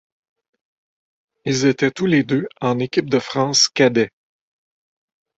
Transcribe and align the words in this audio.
Ils 1.45 1.67
étaient 1.67 1.91
tous 1.91 2.07
les 2.07 2.23
deux 2.23 2.47
en 2.59 2.79
équipe 2.79 3.07
de 3.07 3.19
France 3.19 3.69
cadets. 3.69 4.09